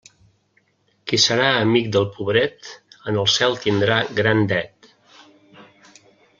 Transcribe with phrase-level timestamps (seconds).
[1.11, 2.71] Qui serà amic del pobret,
[3.13, 4.93] en el cel tindrà gran dret.